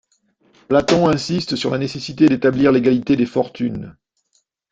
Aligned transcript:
Platon 0.67 1.09
insiste 1.09 1.55
sur 1.55 1.69
la 1.69 1.77
nécessité 1.77 2.27
d'établir 2.27 2.71
l'égalité 2.71 3.15
des 3.15 3.27
fortunes. 3.27 3.95